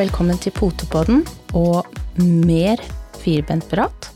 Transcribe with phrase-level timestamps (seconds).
[0.00, 1.18] Velkommen til Potepodden
[1.52, 1.84] og
[2.16, 2.80] mer
[3.20, 4.06] firbentprat.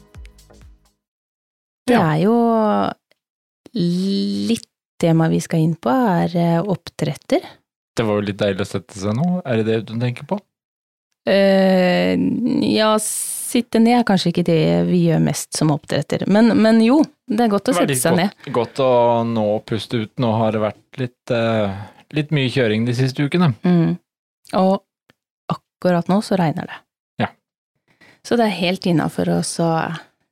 [1.85, 2.37] Det er jo
[3.77, 4.71] litt
[5.03, 7.45] tema vi skal inn på, er eh, oppdretter.
[7.93, 10.39] Det var jo litt deilig å sette seg nå, er det det du tenker på?
[11.29, 12.17] Uh,
[12.65, 17.03] ja, sitte ned er kanskje ikke det vi gjør mest som oppdretter, men, men jo,
[17.29, 18.41] det er godt å sette seg seg ned.
[18.47, 18.97] godt, godt å
[19.29, 20.15] nå puste ut.
[20.23, 21.77] Nå har det vært litt, uh,
[22.17, 23.53] litt mye kjøring de siste ukene.
[23.69, 23.99] Mm.
[24.65, 24.81] Og
[25.85, 26.77] akkurat nå så regner det.
[27.21, 27.29] Ja.
[28.25, 29.71] Så det er helt innafor oss å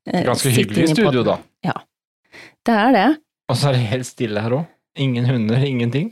[0.08, 1.38] eh, Ganske hyggelig i studio, da.
[1.64, 1.74] Ja.
[2.64, 3.08] Det er det.
[3.52, 4.70] Og så er det helt stille her òg.
[5.00, 6.10] Ingen hunder, ingenting.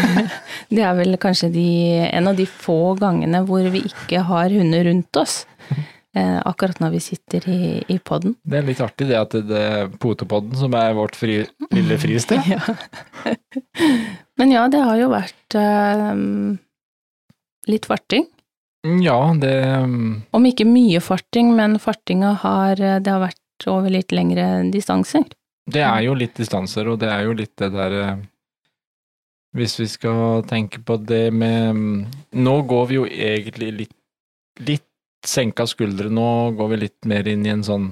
[0.74, 1.68] det er vel kanskje de,
[2.08, 5.42] en av de få gangene hvor vi ikke har hunder rundt oss.
[6.10, 8.32] Eh, akkurat når vi sitter i, i podden.
[8.42, 11.36] Det er litt artig det at det er Potepodden som er vårt fri,
[11.70, 12.42] lille fristed.
[12.50, 12.58] Ja.
[14.34, 16.10] Men ja, det har jo vært eh,
[17.70, 18.26] litt farting.
[18.80, 24.12] Ja, det mm, Om ikke mye farting, men fartinga har Det har vært over litt
[24.16, 25.26] lengre distanser.
[25.70, 28.22] Det er jo litt distanser, og det er jo litt det der eh,
[29.56, 31.98] Hvis vi skal tenke på det med mm,
[32.40, 33.96] Nå går vi jo egentlig litt,
[34.64, 34.86] litt
[35.26, 36.08] senka skuldre.
[36.08, 37.90] Nå går vi litt mer inn i en sånn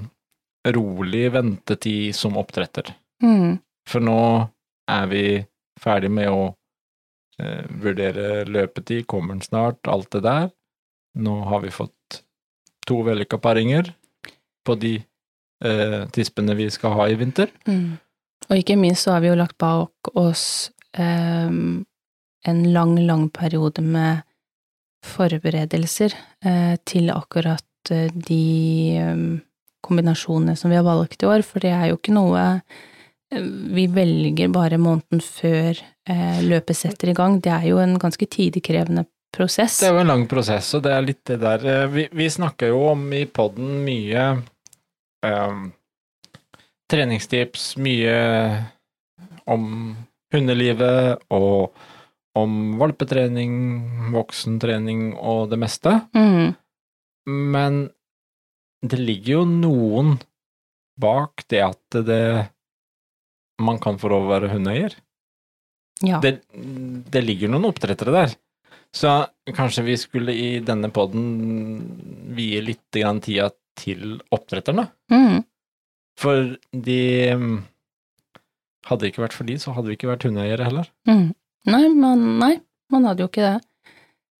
[0.73, 2.89] rolig ventetid som oppdretter.
[3.23, 3.59] Mm.
[3.87, 4.21] For nå
[4.89, 5.23] er vi
[5.79, 6.47] ferdig med å
[7.39, 10.49] eh, vurdere løpetid, kommer den snart, alt det der.
[11.19, 12.21] Nå har vi fått
[12.87, 13.91] to vellykka paringer
[14.65, 14.95] på de
[15.65, 17.51] eh, tispene vi skal ha i vinter.
[17.67, 17.97] Mm.
[18.49, 23.83] Og ikke minst så har vi jo lagt bak oss eh, en lang, lang periode
[23.85, 24.23] med
[25.05, 28.43] forberedelser eh, til akkurat eh, de
[28.99, 29.27] ehm,
[29.85, 33.45] kombinasjonene som vi har valgt i år, for det er jo ikke noe eh,
[33.75, 35.77] vi velger bare måneden før
[36.09, 37.39] eh, løpet setter i gang.
[37.43, 39.05] Det er jo en ganske tidkrevende
[39.35, 39.79] prosess.
[39.79, 42.29] Det er jo en lang prosess, og det er litt det der eh, Vi, vi
[42.31, 44.25] snakker jo om i poden mye
[45.25, 45.69] um,
[46.89, 48.15] treningstips, mye
[49.49, 49.65] om
[50.33, 51.73] hundelivet og
[52.37, 53.53] om valpetrening,
[54.13, 55.95] voksentrening og det meste.
[56.15, 56.53] Mm.
[57.25, 57.79] Men
[58.85, 60.15] det ligger jo noen
[60.99, 62.23] bak det at det
[63.59, 64.93] man kan få lov å være hundeeier.
[66.05, 66.21] Ja.
[66.23, 66.37] Det,
[67.11, 68.37] det ligger noen oppdrettere der.
[68.95, 69.11] Så
[69.55, 71.25] kanskje vi skulle i denne poden
[72.35, 74.87] vie litt grann tida til oppdretterne.
[75.13, 75.43] Mm.
[76.19, 77.01] For de
[78.89, 80.87] Hadde det ikke vært for de, så hadde vi ikke vært hundeeiere heller.
[81.05, 81.27] Mm.
[81.69, 82.53] Nei, man, nei,
[82.89, 83.57] man hadde jo ikke det.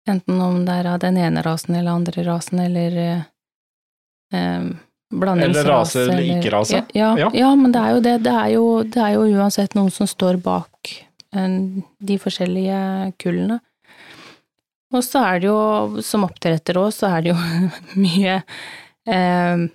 [0.10, 3.26] Enten om det er av den ene rasen eller andre rasen, eller eh,
[4.34, 4.70] eh.
[5.12, 6.80] Eller rase eller ikke rase.
[6.80, 7.30] Ja, ja, Ja.
[7.34, 8.16] ja, men det er jo det.
[8.26, 10.92] Det er jo, det er jo uansett noen som står bak
[11.36, 11.56] eh,
[12.10, 12.82] de forskjellige
[13.22, 13.60] kullene.
[14.96, 17.38] Og så er det jo, som oppdretter òg, så er det jo
[18.06, 18.40] mye
[19.10, 19.68] eh,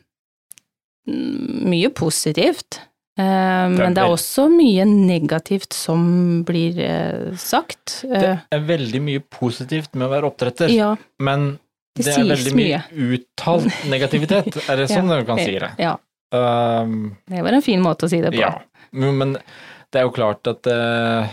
[1.04, 2.78] Mye positivt.
[3.20, 6.06] Eh, men det er også mye negativt som
[6.48, 8.00] blir eh, sagt.
[8.08, 11.58] Det Eh, er veldig mye positivt med å være oppdretter, ja, men
[11.94, 12.80] det, det, er veldig mye,
[13.18, 14.56] uttalt negativitet.
[14.64, 15.20] Er det sånn Ja.
[15.20, 15.70] du kan si det?
[15.78, 15.94] Ja,
[16.34, 18.40] Um, det var en fin måte å si det på.
[18.40, 18.56] Ja,
[18.90, 19.34] men men
[19.92, 21.28] det er jo klart at eh,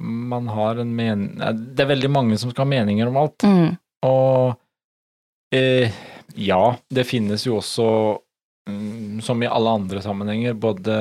[0.00, 1.40] man har en men...
[1.40, 3.44] eh, Det er veldig mange som skal ha meninger om alt.
[3.46, 3.76] Mm,
[4.08, 4.56] Og
[5.54, 5.92] eh,
[6.36, 7.86] ja, det finnes jo også,
[8.68, 10.98] mm, som i alle andre sammenhenger, både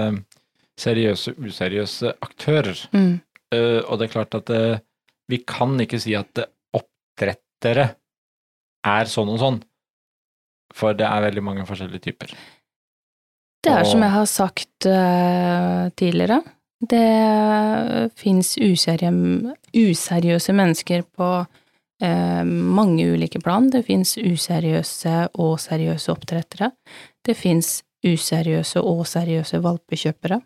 [0.81, 2.87] seriøse og useriøse aktører.
[2.93, 3.19] mm,
[3.51, 4.79] Eh, og det er klart at eh,
[5.27, 7.83] vi kan ikke si at eh, oppdrettere
[8.87, 9.57] er sånn og sånn,
[10.71, 12.31] for det er veldig mange forskjellige typer.
[13.61, 16.39] Det er som jeg har sagt eh, tidligere,
[16.81, 21.29] det fins useriøse mennesker på
[22.01, 23.69] eh, mange ulike plan.
[23.69, 26.71] Det fins useriøse og seriøse oppdrettere.
[27.21, 30.41] Det fins useriøse og seriøse valpekjøpere.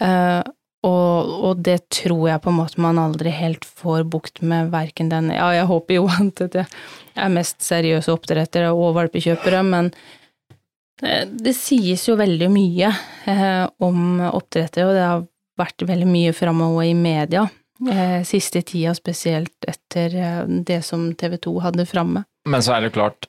[0.00, 0.42] Eh,
[0.84, 5.08] og, og det tror jeg på en måte man aldri helt får bukt med, verken
[5.12, 9.92] den Ja, jeg håper jo at det er mest seriøse oppdrettere og valpekjøpere, men
[11.04, 12.88] det sies jo veldig mye
[13.28, 15.24] eh, om oppdrettere, og det har
[15.60, 17.44] vært veldig mye framme også i media
[17.90, 22.24] eh, siste tida, spesielt etter eh, det som TV 2 hadde framme.
[22.48, 23.28] Men så er det klart,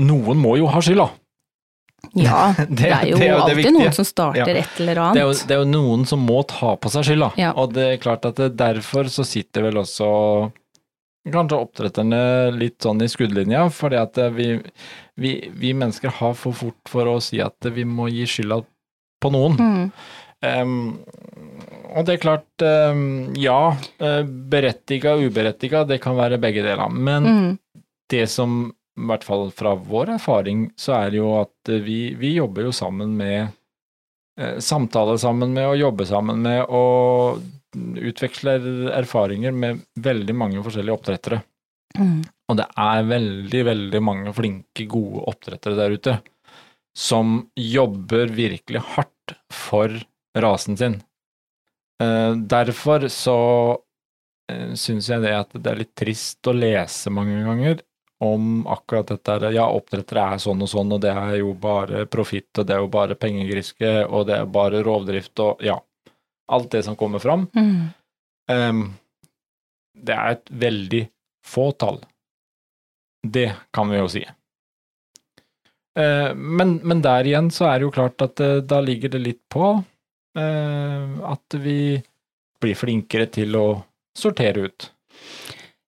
[0.00, 1.08] noen må jo ha skylda.
[2.20, 4.64] Ja, det, er jo det er alltid noen som starter Ja.
[4.64, 5.46] et eller Det er, jo, annet.
[5.48, 7.54] det er jo noen som må ta på seg skylda, Ja.
[7.56, 10.08] og det er klart at derfor så sitter vel også
[11.32, 12.18] kanskje oppdretterne
[12.52, 14.50] litt sånn i skuddlinja, fordi at vi,
[15.16, 18.60] vi, vi mennesker har for fort for å si at vi må gi skylda
[19.24, 19.56] på noen.
[19.56, 19.88] Mm,
[20.44, 20.98] Em,
[21.94, 22.64] og det er klart,
[23.38, 23.58] ja,
[24.50, 26.90] berettiga og uberettiga, det kan være begge deler.
[26.90, 27.52] Men mm,
[28.10, 32.34] det som, i hvert fall fra vår erfaring, så er det jo at vi, vi
[32.36, 33.46] jobber jo sammen med
[34.40, 37.42] eh, Samtaler sammen med og jobber sammen med og
[37.74, 41.40] utveksler erfaringer med veldig mange forskjellige oppdrettere.
[41.98, 42.22] Mm.
[42.50, 46.20] Og det er veldig, veldig mange flinke, gode oppdrettere der ute
[46.94, 49.90] som jobber virkelig hardt for
[50.38, 51.00] rasen sin.
[52.02, 53.38] Eh, derfor så
[54.52, 57.82] uh, syns jeg det at det er litt trist å lese mange ganger
[58.24, 59.52] om akkurat dette.
[59.54, 62.84] Ja, oppdrettere er sånn og sånn, og det er jo bare profitt, og det er
[62.84, 65.78] jo bare pengegriske, og det er bare rovdrift, og ja.
[66.52, 67.46] Alt det som kommer fram.
[67.56, 67.84] Mm.
[68.52, 68.80] Um,
[69.96, 71.00] det er et veldig
[71.46, 72.02] få tall.
[73.24, 74.24] Det kan vi jo si.
[75.96, 79.22] Uh, men, men der igjen så er det jo klart at uh, da ligger det
[79.24, 79.70] litt på
[80.34, 82.02] at vi
[82.62, 83.66] blir flinkere til å
[84.18, 84.88] sortere ut.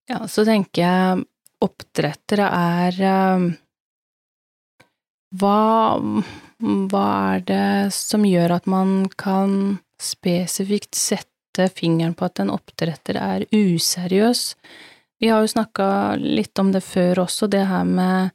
[0.07, 1.25] Ja, så tenker jeg
[1.65, 3.47] oppdrettere er eh,
[5.41, 5.61] hva,
[6.61, 13.19] hva er det som gjør at man kan spesifikt sette fingeren på at en oppdretter
[13.19, 14.51] er useriøs?
[15.19, 15.89] Vi har jo snakka
[16.21, 18.35] litt om det før også, det her med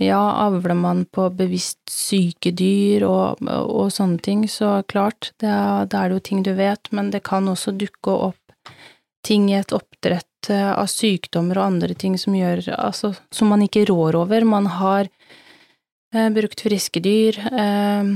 [0.00, 6.04] ja, avler man på bevisst syke dyr og, og sånne ting, så klart, er, da
[6.04, 8.72] er det jo ting du vet, men det kan også dukke opp
[9.26, 13.64] ting i et oppdrett eh, av sykdommer og andre ting som gjør, altså, som man
[13.66, 14.46] ikke rår over.
[14.48, 15.10] Man har
[16.14, 18.14] eh, brukt friske dyr, eh,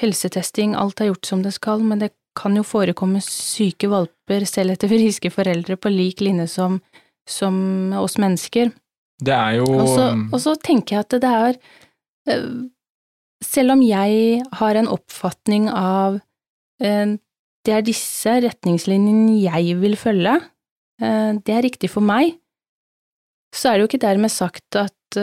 [0.00, 4.76] helsetesting, alt er gjort som det skal, men det kan jo forekomme syke valper selv
[4.76, 6.80] etter friske foreldre på lik linje som,
[7.28, 8.72] som oss mennesker.
[9.20, 11.58] Det er jo Og så, tenker jeg at det er
[12.30, 12.46] eh,
[13.44, 16.20] Selv om jeg har en oppfatning av
[16.82, 17.16] eh,
[17.68, 20.32] det er disse retningslinjene jeg vil følge,
[21.04, 22.38] eh, det er riktig for meg,
[23.52, 25.18] så er det jo ikke dermed sagt at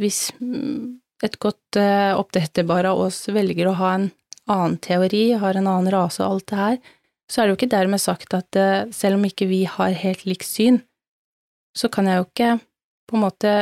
[0.00, 4.06] hvis mm, et godt oppdretterbar av oss velger å ha en
[4.48, 6.80] annen teori, har en annen rase og alt det her,
[7.28, 8.60] så er det jo ikke dermed sagt at
[8.96, 10.80] selv om ikke vi har helt likt syn,
[11.76, 12.50] så kan jeg jo ikke
[13.08, 13.52] på en måte,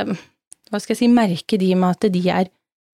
[0.71, 2.51] hva skal jeg si, merke de med at de er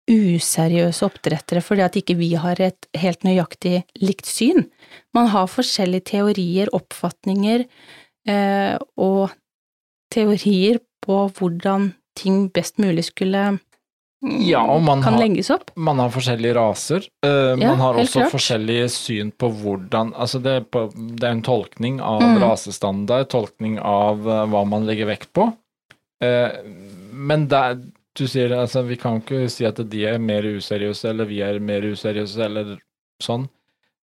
[0.07, 4.69] useriøse oppdrettere fordi at ikke vi har et helt nøyaktig likt syn.
[5.17, 7.65] Man har forskjellige teorier, oppfatninger
[8.31, 9.35] eh, og
[10.15, 13.61] teorier på hvordan ting best mulig skulle mm,
[14.47, 15.71] Ja, og man kan har- legges opp.
[15.77, 17.05] Man har forskjellige raser.
[17.27, 18.33] Uh, Ja, man har også klart.
[18.33, 22.39] forskjellige syn på hvordan Altså, det er, på, det er en tolkning av Mm.
[22.43, 25.51] rasestandard, tolkning av uh, hva man legger vekt på.
[26.25, 26.53] Eh,
[27.13, 27.77] men der,
[28.17, 31.59] du sier altså, vi kan ikke si at de er mer useriøse, eller vi er
[31.61, 32.77] mer useriøse, eller
[33.23, 33.49] sånn.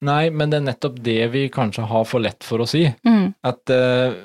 [0.03, 2.83] Nei, men det er nettopp det vi kanskje har for lett for å si.
[3.07, 4.17] Mm, At uh,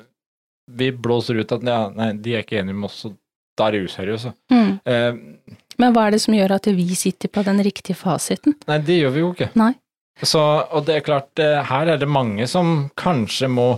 [0.74, 3.14] vi blåser ut at ja, nei, de er ikke enige med oss, og
[3.58, 4.32] da er de useriøse.
[4.50, 4.72] mm.
[4.88, 8.56] Uh, Men hva er det som gjør at vi sitter på den riktige fasiten?
[8.66, 9.52] nei, det gjør vi jo ikke.
[9.60, 9.72] Nei.
[10.18, 13.68] Så, og det er klart, her er det mange som kanskje må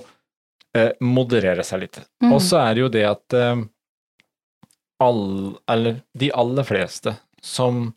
[0.73, 1.99] eh, moderere seg litt.
[2.25, 2.31] Mm.
[2.33, 3.61] Og så er det jo det at eh,
[5.01, 7.89] all, eller de aller fleste som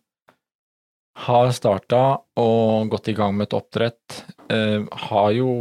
[1.27, 1.99] har starta
[2.41, 5.51] og gått i gang med et oppdrett, eh, har jo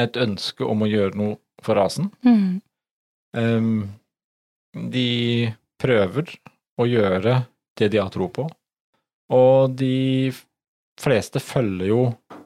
[0.00, 2.08] et ønske om å gjøre noe for rasen.
[2.24, 2.60] Mm,
[3.36, 3.88] Ehm,
[4.74, 6.30] de prøver
[6.80, 7.44] å gjøre
[7.78, 8.46] det de har tro på,
[9.30, 10.32] og de
[11.00, 12.00] fleste følger jo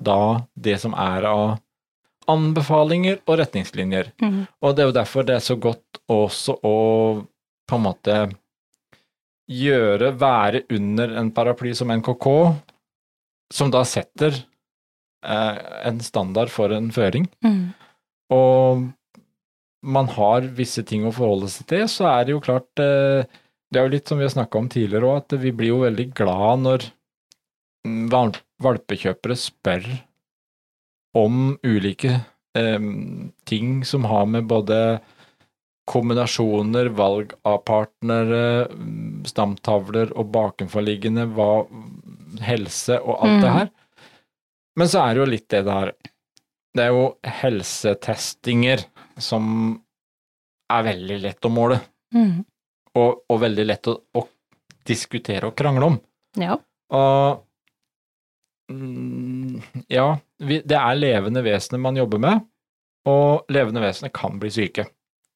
[0.04, 1.44] da det som er av
[2.30, 4.12] anbefalinger og retningslinjer.
[4.20, 6.76] mm, Og det er jo derfor det er så godt også å
[7.68, 8.16] på en måte
[9.50, 12.26] gjøre, være under en paraply som NKK,
[13.52, 17.28] som da setter eh, en standard for en føring.
[17.44, 17.74] Mm,
[18.34, 18.86] og
[19.84, 23.28] man har visse ting å forholde seg til, så er det jo klart eh,
[23.68, 25.82] Det er jo litt som vi har snakka om tidligere òg, at vi blir jo
[25.84, 26.86] veldig glad når
[27.86, 28.04] mm,
[28.64, 29.88] valpekjøpere spør
[31.18, 32.14] om ulike
[32.56, 32.86] eh,
[33.44, 34.78] ting som har med både
[35.90, 38.66] kombinasjoner, valg av partnere,
[39.28, 41.66] stamtavler og bakenforliggende, hva,
[42.44, 43.58] helse og alt det Mm.
[43.58, 43.70] her.
[44.76, 45.92] Men så er det jo litt det der
[46.74, 48.80] Det er jo helsetestinger
[49.22, 49.80] som
[50.72, 51.76] er veldig lett å måle,
[52.12, 52.44] mm.
[52.98, 54.24] og, og veldig lett å, å
[54.84, 56.00] diskutere og krangle om.
[56.34, 56.56] Ja.
[56.90, 57.44] Og
[58.72, 62.42] mm, ja, vi, det er levende vesener man jobber med,
[63.06, 64.88] og levende vesener kan bli syke.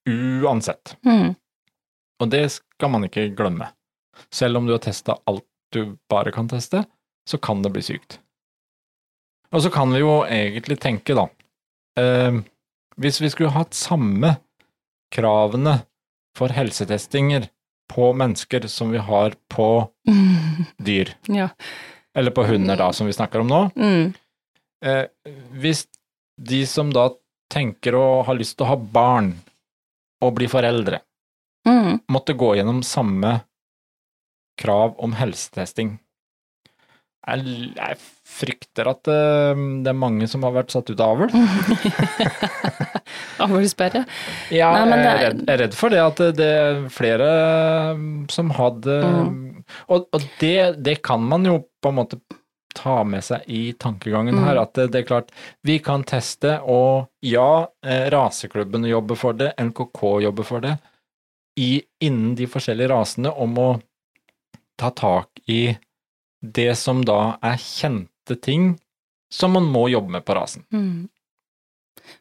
[0.08, 0.96] Uansett.
[1.06, 1.34] Mm,
[2.20, 3.68] Og det skal man ikke glemme.
[4.34, 6.84] Selv om du har testa alt du bare kan teste,
[7.28, 8.18] så kan det bli sykt.
[9.52, 11.28] Og så kan vi jo egentlig tenke, da
[12.00, 12.40] eh,
[13.00, 14.34] Hvis vi skulle hatt samme
[15.14, 15.78] kravene
[16.36, 17.48] for helsetestinger
[17.88, 19.68] på mennesker som vi har på
[20.88, 21.48] dyr, ja.
[22.14, 23.62] eller på hunder da, som vi snakker om nå.
[23.76, 24.12] Mm.
[24.84, 25.04] Eh,
[25.56, 25.86] hvis
[26.38, 27.08] de som da
[27.52, 29.32] tenker å ha lyst til å ha barn
[30.24, 30.98] og bli foreldre,
[31.68, 31.98] Mm.
[32.08, 33.40] måtte gå gjennom samme
[34.58, 35.98] krav om helsetesting.
[37.28, 37.42] Jeg,
[37.76, 41.34] jeg frykter at eh, det er mange som har vært satt ut av avl.
[43.44, 44.04] Avlsperre.
[44.54, 46.80] Ja, Nei, jeg, det er er- redd, jeg er redd for det at det er
[46.94, 47.28] flere
[48.32, 49.44] som hadde Mm.
[49.92, 52.16] Og, og det, det kan man jo på en måte
[52.78, 54.44] ta med seg i tankegangen Mm.
[54.46, 55.34] her, at det, det er klart,
[55.66, 60.76] vi kan teste, og ja, eh, raseklubben jobber for det, NKK jobber for det,
[61.58, 63.68] i, innen de forskjellige rasene om å
[64.78, 65.76] ta tak i
[66.40, 68.76] det som da er kjente ting
[69.34, 70.62] som man må jobbe med på rasen.
[70.72, 71.08] Mm.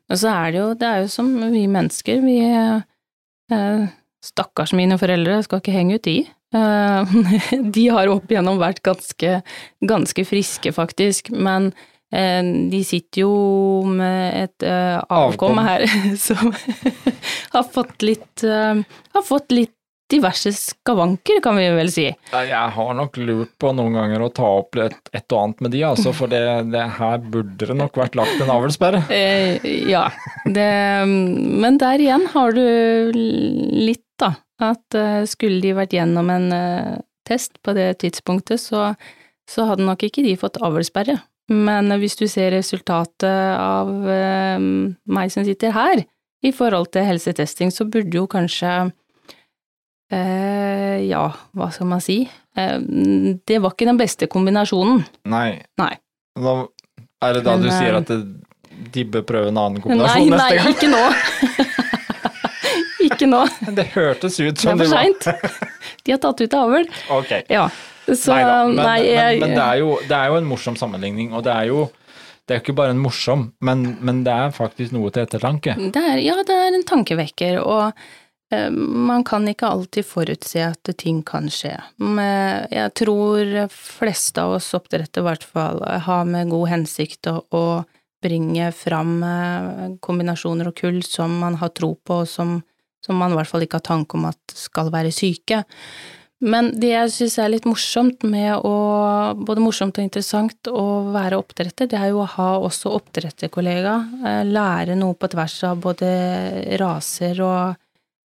[0.09, 3.85] Men så er det jo, det er jo som vi mennesker, vi eh,
[4.25, 6.17] Stakkars mine foreldre, skal ikke henge ut de.
[6.55, 7.13] Eh,
[7.75, 9.41] de har opp igjennom vært ganske,
[9.83, 11.71] ganske friske, faktisk, men
[12.11, 13.33] eh, de sitter jo
[13.89, 15.63] med et eh, avkom Avkom.
[15.67, 15.87] her
[16.27, 16.53] som
[17.55, 19.73] har fått litt Har fått litt
[20.07, 22.05] diverse skavanker, kan vi vel si.
[22.31, 25.73] Jeg har nok lurt på noen ganger å ta opp et, et og annet med
[25.75, 26.39] de, altså, for det,
[26.71, 29.03] det her burde det nok vært lagt en avlsperre.
[29.11, 29.59] Eh,
[29.91, 30.05] ja,
[30.45, 30.69] det,
[31.03, 32.63] men der igjen har du
[33.11, 34.31] litt, da.
[34.63, 36.93] At eh, skulle de vært gjennom en eh,
[37.27, 38.91] test på det tidspunktet, så,
[39.49, 41.19] så hadde nok ikke de fått avlsperre.
[41.53, 46.03] Men hvis du ser resultatet av eh, meg som sitter her,
[46.45, 48.71] i forhold til helsetesting, så burde jo kanskje
[50.13, 51.23] eh, Ja,
[51.57, 52.19] hva skal man si?
[52.57, 52.75] Eh,
[53.47, 55.03] det var ikke den beste kombinasjonen.
[55.29, 55.61] Nei.
[55.81, 55.93] Nei.
[56.37, 56.59] Da,
[57.25, 58.19] er det da Men, du sier at det,
[58.93, 60.67] de bør prøve en annen kombinasjon nei, neste gang?
[60.67, 61.65] Nei, ikke nå.
[63.27, 63.75] ikke nå.
[63.77, 65.61] Det hørtes ut som Det som er for var- seint.
[66.07, 66.89] De har tatt ut avl.
[67.19, 67.31] Ok.
[67.51, 67.67] Ja.
[68.07, 70.45] Så nei da, men, nei, men, jeg, men det, er jo, det er jo en
[70.47, 71.87] morsom sammenligning, og det er jo
[72.47, 75.73] det er ikke bare en morsom, men, men det er faktisk noe til ettertanke.
[75.75, 77.89] det er, ja, det er en tankevekker, og
[78.55, 81.73] eh, man kan ikke alltid forutse at ting kan skje.
[81.99, 87.41] Men jeg tror fleste av oss oppdrettere i hvert fall har med god hensikt å,
[87.51, 87.65] å
[88.23, 92.61] bringe fram eh, kombinasjoner og kull som man har tro på, og som,
[93.07, 95.63] som man i hvert fall ikke har tanke om at skal være syke.
[96.45, 98.75] Men det jeg syns er litt morsomt med å
[99.37, 103.95] Både morsomt og interessant å være oppdretter, det er jo å ha også oppdretterkollega.
[104.25, 106.07] eh, Lære noe på tvers av både
[106.79, 107.75] raser og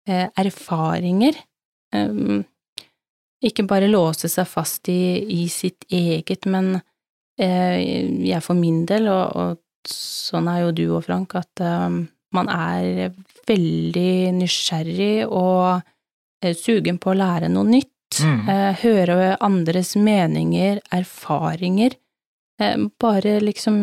[0.08, 1.40] eh, erfaringer.
[1.96, 2.44] Um,
[3.42, 6.76] ikke bare låse seg fast i, i sitt eget, men
[7.42, 7.82] eh,
[8.28, 12.04] jeg for min del, og, og sånn er jo du og Frank, at um,
[12.36, 13.12] man er
[13.50, 15.82] veldig nysgjerrig og
[16.44, 17.90] eh, sugen på å lære noe nytt.
[18.22, 18.40] Mm.
[18.52, 21.98] Eh, høre andres meninger, erfaringer.
[22.62, 23.76] Eh, bare liksom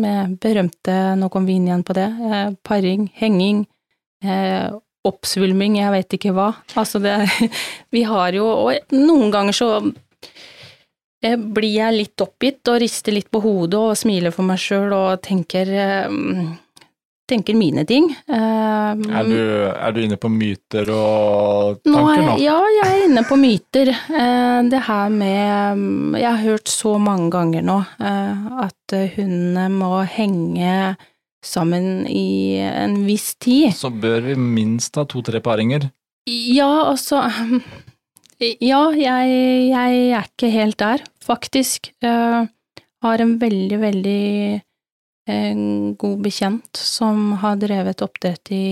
[0.00, 2.06] med berømte, nå kom vi inn igjen på det,
[2.62, 3.64] paring, henging,
[5.02, 6.52] oppsvulming, jeg vet ikke hva.
[6.78, 7.16] Altså det
[7.94, 9.70] Vi har jo Og noen ganger så
[11.18, 15.24] blir jeg litt oppgitt og rister litt på hodet og smiler for meg sjøl og
[15.26, 15.72] tenker
[17.30, 18.08] tenker mine ting.
[18.28, 19.36] Eh, Er, du,
[19.70, 22.34] er du inne på myter og nå tanker er, nå?
[22.42, 23.92] ja, jeg er inne på myter.
[24.10, 30.00] Uh, det her med Jeg har hørt så mange ganger nå uh, at hundene må
[30.10, 30.96] henge
[31.44, 33.70] sammen i en viss tid.
[33.78, 35.88] Så bør vi minst ha to-tre paringer.
[36.28, 37.22] Ja, altså
[38.40, 39.32] Ja, jeg,
[39.68, 41.90] jeg er ikke helt der, faktisk.
[42.04, 42.48] Uh,
[43.04, 44.20] har en veldig, veldig
[45.30, 45.56] eh,
[46.00, 48.66] god bekjent som har drevet oppdrett i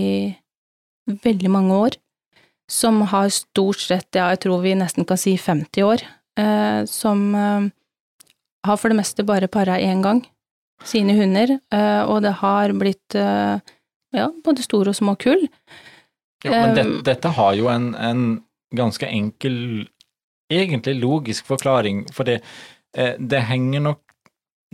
[1.23, 1.99] veldig mange år.
[2.69, 6.03] Som har stort sett, ja, jeg tror vi nesten kan si 50 år,
[6.37, 7.69] eh, som eh,
[8.67, 10.21] har for det meste bare para én gang
[10.85, 13.59] sine hunder, eh, og det har blitt eh,
[14.15, 15.47] ja, både store og små kull.
[16.45, 18.21] Jo, men det, Um, dette har jo en, en
[18.75, 19.87] ganske enkel,
[20.51, 22.39] egentlig logisk forklaring, for det,
[22.95, 24.03] eh, det henger nok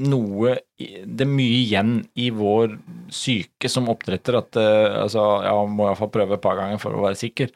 [0.01, 2.73] noe Det er mye igjen i vår
[3.15, 7.03] syke som oppdretter at uh, altså, ja, må iallfall prøve et par ganger for å
[7.05, 7.53] være sikker.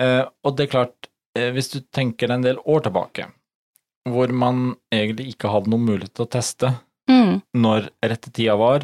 [0.00, 3.30] Uh, og det er klart, uh, hvis du tenker en del år tilbake,
[4.08, 6.74] hvor man egentlig ikke hadde noen mulighet til å teste
[7.08, 8.82] Mm, når rette tida var.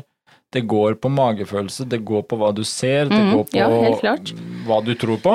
[0.49, 4.15] Det går på magefølelse, det går på hva du ser, det Mhm, går på ja,
[4.65, 5.35] hva du tror på.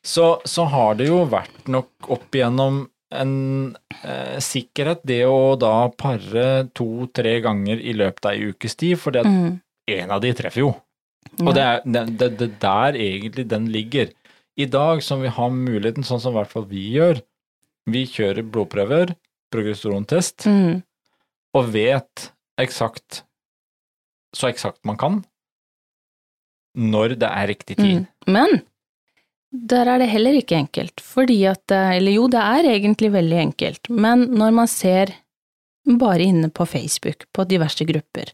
[0.00, 2.86] Så, så har det jo vært nok opp igjennom
[3.20, 3.32] en
[4.02, 9.14] eh, sikkerhet, det å da pare to-tre ganger i løpet av ei ukes tid, for
[9.14, 9.52] det at mm,
[9.98, 10.72] en av de treffer jo.
[11.38, 11.44] ja.
[11.46, 14.12] Og det er det, det, det der egentlig den ligger.
[14.56, 17.18] i dag som vi har muligheten, sånn som i hvert fall vi gjør,
[17.90, 19.14] vi kjører blodprøver,
[19.50, 20.82] progesterontest, Mm.
[21.54, 22.28] og vet
[22.60, 23.24] eksakt,
[24.34, 25.24] så eksakt man kan,
[26.74, 28.04] når det er riktig tid.
[28.04, 28.32] Mm.
[28.34, 28.62] Men
[29.54, 33.90] der er det heller ikke enkelt, fordi at Eller jo, det er egentlig veldig enkelt,
[33.90, 35.12] men når man ser
[35.84, 38.32] bare inne på Facebook, på diverse grupper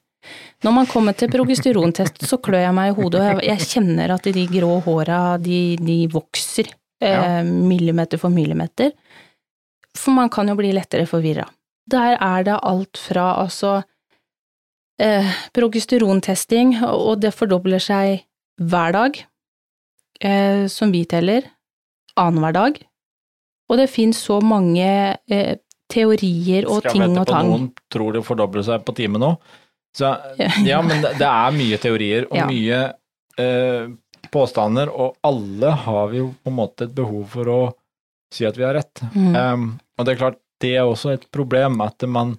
[0.64, 4.12] Når man kommer til progesterontest, så klør jeg meg i hodet, og jeg, jeg kjenner
[4.14, 6.68] at de grå håra, de, de vokser
[7.00, 8.92] eh, millimeter for millimeter.
[9.96, 11.46] For man kan jo bli lettere forvirra.
[11.90, 13.80] Der er det alt fra altså
[15.00, 18.26] eh, progesterontesting, og det fordobler seg
[18.60, 19.24] hver dag,
[20.24, 21.46] eh, som vi teller,
[22.16, 22.78] annenhver dag.
[23.70, 24.86] Og det finnes så mange
[25.30, 25.56] eh,
[25.90, 27.48] teorier og Skal ting vente og på tang.
[27.50, 29.32] noen tror det fordobler seg på time nå.
[29.96, 30.12] Så
[30.66, 32.46] ja, men det, det er mye teorier og Ja.
[32.46, 32.80] mye
[33.42, 33.88] eh,
[34.30, 37.60] påstander, og alle har vi jo på en måte et behov for å
[38.30, 39.00] si at vi har rett.
[39.16, 39.34] Mm.
[39.34, 39.64] Um,
[39.98, 42.36] og det er klart, det er også et problem at man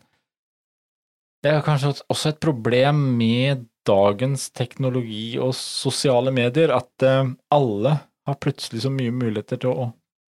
[1.43, 7.95] Det er kanskje også et problem med dagens teknologi og sosiale medier, at eh, alle
[8.27, 9.89] har plutselig så mye muligheter til å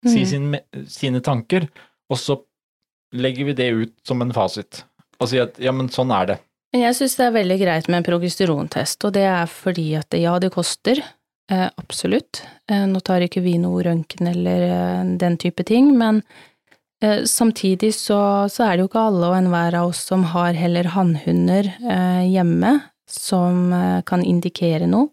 [0.08, 0.26] si Mm.
[0.26, 1.66] sin, sine tanker,
[2.10, 2.38] og så
[3.12, 4.86] legger vi det ut som en fasit,
[5.20, 6.38] og sier at ja, men sånn er det.
[6.72, 10.16] Men jeg syns det er veldig greit med en progesterontest, og det er fordi at
[10.16, 11.02] ja, det koster,
[11.52, 12.44] eh, absolutt.
[12.72, 16.22] Eh, nå tar ikke vi noe røntgen eller eh, den type ting, men
[17.04, 20.54] eh, samtidig så, så er det jo ikke alle og enhver av oss som har
[20.54, 22.78] heller hannhunder eh, hjemme
[23.10, 25.10] som eh, kan indikere noe.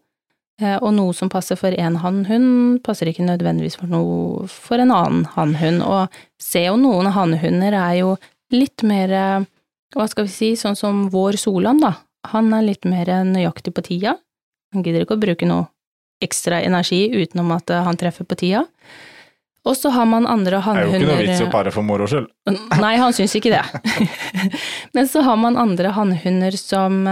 [0.61, 4.93] Eh, og noe som passer for én hannhund, passer ikke nødvendigvis for noe for en
[4.95, 5.83] annen hannhund.
[5.85, 8.15] Og se jo noen hannhunder er jo
[8.55, 9.49] litt mer eh,
[9.97, 11.95] hva skal vi si, sånn som vår Solan, da.
[12.33, 14.17] Han er litt mer nøyaktig på tida.
[14.75, 15.69] Han gidder ikke å bruke noe
[16.25, 18.65] ekstra energi utenom at han treffer på tida.
[19.67, 21.87] Og så har man andre Det er jo ikke noe vits i å pare for
[21.87, 22.29] moro skyld.
[22.81, 23.63] Nei, han syns ikke det.
[24.97, 27.03] Men så har man andre hannhunder som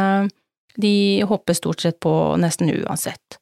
[0.80, 3.38] de hopper stort sett på nesten uansett.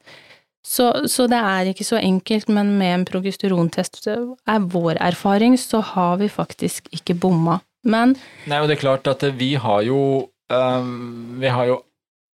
[0.62, 5.82] Så, så det er ikke så enkelt, men med en progesterontest er vår erfaring, så
[5.82, 7.58] har vi faktisk ikke bomma.
[7.82, 8.14] Men
[8.46, 11.80] Nei, og det er klart at vi har jo um, Vi har jo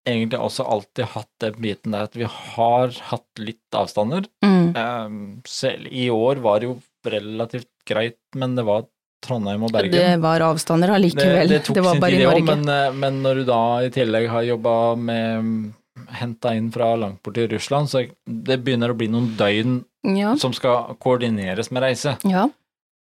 [0.08, 4.24] egentlig også alltid hatt den biten der at vi har hatt litt avstander.
[4.44, 8.86] mm, Um, selv i år var det jo relativt greit, men det var
[9.24, 9.92] Trondheim og Bergen.
[9.96, 11.48] det var avstander allikevel.
[11.48, 12.58] Det, tok var sin bare tid, det.
[12.64, 15.72] Men, men når du da i tillegg har jobba med
[16.18, 19.76] Henta inn fra langt borti Russland, så det begynner å bli noen døgn
[20.18, 22.16] Ja, som skal koordineres med reise.
[22.28, 22.48] ja.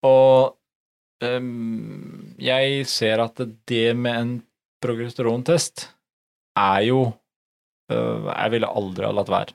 [0.06, 0.56] Og
[1.24, 3.38] um, jeg ser at
[3.70, 4.32] det med en
[4.82, 5.88] progesterontest
[6.58, 7.02] er jo
[7.92, 9.54] uh, Jeg ville aldri ha latt være.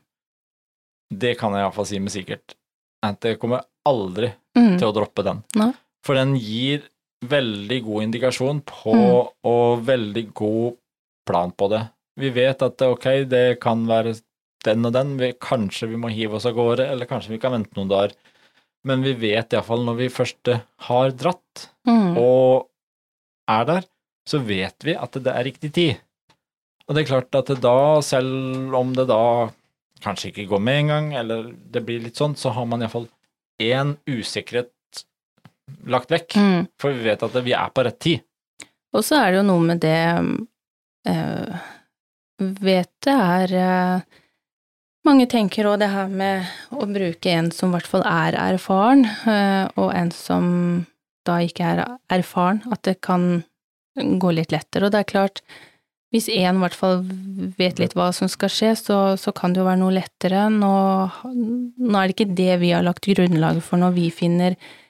[1.12, 2.56] Det kan jeg iallfall si med sikkert.
[3.06, 4.78] At jeg kommer aldri Mm.
[4.80, 5.42] til å droppe den.
[5.60, 5.66] Nei.
[6.06, 6.84] For den gir
[7.26, 9.28] veldig god indikasjon på, Mm.
[9.50, 10.76] og veldig god
[11.26, 11.82] plan på det.
[12.20, 14.14] Vi vet at ok, det kan være
[14.64, 17.52] den og den, vi, kanskje vi må hive oss av gårde, eller kanskje vi kan
[17.52, 18.14] vente noen dager.
[18.86, 20.52] Men vi vet iallfall når vi først
[20.88, 22.16] har dratt Mm.
[22.18, 22.68] og
[23.48, 23.84] er der,
[24.26, 25.96] så vet vi at det er riktig tid.
[26.88, 29.50] Og det er klart at da, selv om det da
[30.02, 33.08] kanskje ikke går med en gang, eller det blir litt sånn, så har man iallfall
[33.62, 34.70] én usikkerhet
[35.86, 36.36] lagt vekk.
[36.36, 36.66] Mm.
[36.80, 38.24] For vi vet at vi er på rett tid.
[38.96, 39.98] Og så er det jo noe med det
[41.10, 41.72] øh,
[42.36, 44.06] Vet det er øh,
[45.06, 49.04] Mange tenker òg det her med å bruke en som i hvert fall er erfaren,
[49.06, 50.48] øh, og en som
[51.28, 53.44] da ikke er erfaren, at det kan
[53.94, 54.88] gå litt lettere.
[54.88, 55.38] Og det er klart,
[56.10, 57.04] hvis én i hvert fall
[57.54, 60.48] vet litt hva som skal skje, så, så kan det jo være noe lettere.
[60.50, 60.74] Nå,
[61.30, 64.85] nå er det ikke det vi har lagt grunnlaget for når vi finner eh,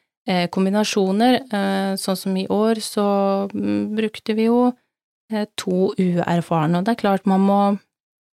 [0.51, 1.41] kombinasjoner.
[1.53, 3.05] Eh, sånn som i år, så
[3.53, 4.73] mm, brukte vi jo
[5.33, 7.61] eh, to uerfarne, og det er klart man må,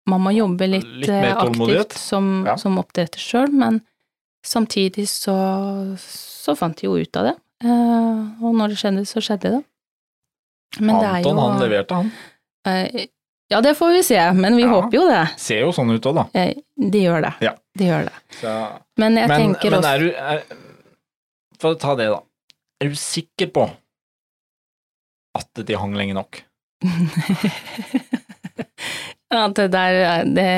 [0.08, 2.56] man må jobbe litt, Litt eh, aktivt som, Ja.
[2.56, 3.80] som oppdretter sjøl, men
[4.44, 5.34] samtidig så,
[6.02, 7.36] så fant de jo ut av det.
[7.62, 9.62] Eh, og når det skjedde, så skjedde det.
[10.80, 12.12] Men det Anton, jo han leverte, han.
[12.66, 13.06] eh,
[13.52, 14.70] Ja, det får vi se, men vi Ja.
[14.72, 15.26] håper jo det.
[15.36, 16.22] Ser jo sånn ut òg, da.
[16.40, 17.32] Eh, det gjør det.
[17.44, 17.50] Ja.
[17.76, 18.12] Det gjør det.
[18.40, 18.52] Så,
[18.96, 20.42] Men jeg men, tenker men også er du er,
[21.62, 22.20] For å ta det, da.
[22.82, 23.68] Er du sikker på
[25.38, 26.42] at de hang lenge nok?
[29.32, 30.48] ja, det der, det,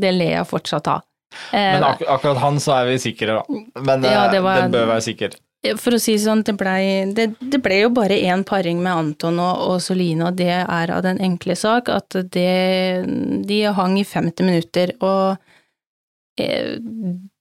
[0.00, 1.02] det ler jeg fortsatt av.
[1.50, 3.80] Eh, Men ak akkurat han så er vi sikre, da.
[3.82, 5.34] Men Ja, eh, det var- den bør være sikker.
[5.80, 9.38] For å si sånn, det blei det, det ble jo bare én paring med Anton
[9.40, 13.06] og, og Soline, og det er av den enkle sak at det
[13.48, 15.38] De hang i 50 minutter, og
[16.36, 16.76] eh,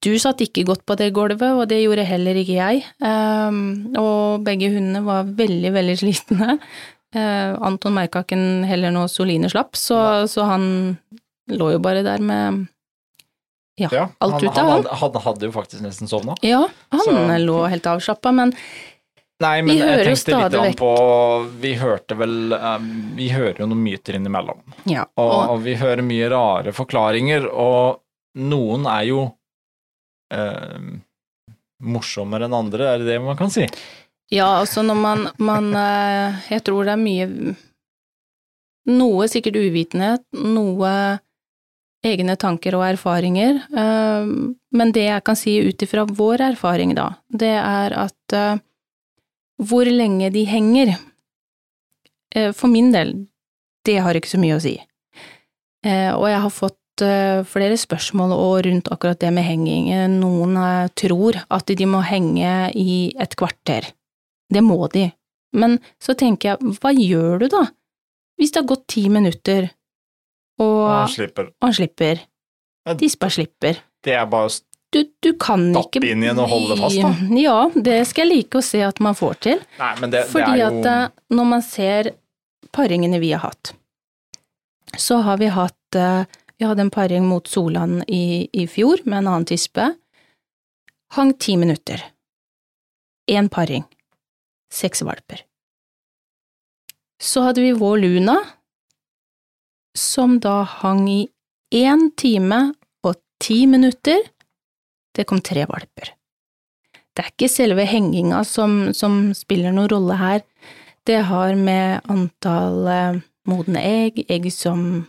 [0.03, 2.83] du satt ikke godt på det gulvet, og det gjorde heller ikke jeg.
[2.99, 3.61] Um,
[3.99, 6.57] og begge hundene var veldig, veldig slitne.
[7.15, 8.37] Uh, Anton merka ikke
[8.67, 10.63] heller noe Soline slapp, så, så, han
[11.53, 12.63] lå jo bare der med
[13.79, 14.71] ja, Ja, alt han, ute, han, han.
[14.81, 16.35] hadde, han hadde jo faktisk nesten sovna.
[16.45, 16.63] Ja,
[16.93, 18.55] han Så- lå helt avslappa, men
[19.43, 20.89] Nei, men Vi jeg tenkte litt vekk- på
[21.59, 22.85] Vi hørte vel um,
[23.17, 24.61] Vi hører jo noen myter innimellom.
[24.87, 25.03] ja.
[25.19, 27.99] Og, og vi hører mye rare forklaringer, og
[28.39, 29.23] noen er jo
[30.33, 30.87] eh,
[31.83, 33.67] morsommere enn andre, er det det man kan si?
[34.33, 37.55] ja, altså når man, man eh, Jeg tror det er mye
[38.89, 40.89] Noe sikkert uvitenhet, noe
[42.03, 44.25] egne tanker og erfaringer, eh,
[44.75, 48.59] men det jeg kan si ut ifra vår erfaring, da, det er at eh,
[49.63, 50.97] hvor lenge de henger,
[52.35, 53.15] eh, for min del,
[53.87, 54.75] det har ikke så mye å si.
[55.83, 58.33] Eh, og jeg har fått eh, flere spørsmål
[58.65, 59.89] rundt akkurat det med henging.
[59.91, 63.89] Eh, Noen eh, tror at de må henge i et kvarter.
[64.53, 65.09] Det må de.
[65.53, 67.63] Men så tenker jeg, hva gjør du da?
[68.37, 69.69] Hvis det har gått ti minutter,
[70.61, 71.49] og han slipper.
[71.61, 72.21] han slipper,
[72.99, 74.53] tispa slipper, Det er bare å
[74.93, 77.37] du, du kan Stappe ikke inn igjen og holde fast, da.
[77.41, 79.63] Ja, det skal jeg like å se at man får til.
[79.79, 82.11] Nei, men det, Fordi det er at jo eh, når man ser
[82.73, 83.73] paringene vi har hatt,
[84.93, 85.97] så har vi hatt
[86.63, 89.89] Vi hadde en paring mot Solan i, i fjor med en annen tispe.
[91.11, 91.99] Hang ti minutter.
[93.27, 93.83] Én paring.
[94.71, 95.41] Seks valper.
[97.19, 98.37] Så hadde vi vår Luna,
[99.91, 101.19] som da hang i
[101.75, 102.61] én time
[103.03, 104.23] og ti minutter.
[105.11, 106.15] Det kom tre valper.
[107.11, 110.47] Det er ikke selve henginga som, som spiller noen rolle her.
[111.03, 115.03] Det har med antall eh, modne egg, egg som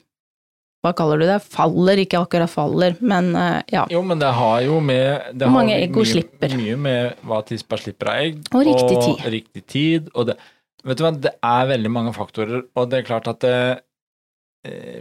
[0.85, 1.39] Hva kaller du det?
[1.49, 3.87] Faller, ikke akkurat faller, men eh, ja.
[3.91, 6.57] Jo, men det har jo med det Hvor mange mye, slipper.
[6.61, 8.43] Mye med hva tispa slipper av egg.
[8.53, 9.15] Og riktig tid.
[9.25, 10.11] Og riktig tid.
[10.15, 10.37] Og det,
[10.85, 13.57] vet du hva, det er veldig mange faktorer, og det er klart at det
[14.69, 15.01] eh,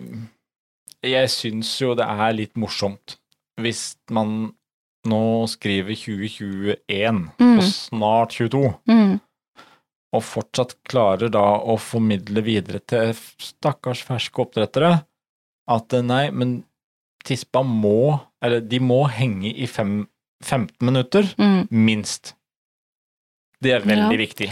[1.03, 3.17] Jeg syns jo det er litt morsomt
[3.61, 4.53] hvis man
[5.05, 5.19] nå
[5.51, 7.57] skriver 2021 Mm.
[7.59, 9.19] og snart 22, Mm,
[10.15, 14.93] og fortsatt klarer da å formidle videre til stakkars ferske oppdrettere
[15.67, 16.63] at eh, nei, men
[17.23, 20.07] tispa må, eller de må henge i fem,
[20.43, 21.67] 15 minutter, mm.
[21.71, 22.33] minst.
[23.63, 24.23] Det er veldig Ja.
[24.25, 24.49] viktig.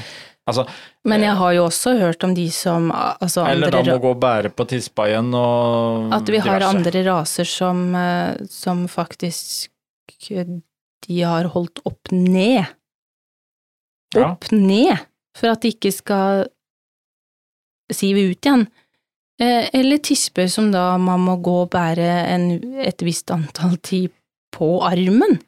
[0.47, 0.63] Altså,
[1.05, 4.19] Men jeg har jo også hørt om de som altså eller da må gå og
[4.19, 6.75] bære på tispa igjen og At vi har diverse.
[6.75, 9.69] andre raser som, eh, som faktisk
[10.31, 10.45] eh,
[11.07, 12.65] de har holdt opp ned.
[14.15, 14.31] Ja.
[14.31, 14.97] Opp ned,
[15.37, 16.47] for at de ikke skal
[17.91, 18.67] sive ut igjen.
[19.41, 24.13] Eh, Eller tisper som da man må gå og bære en, et visst antall tid
[24.53, 25.39] på armen.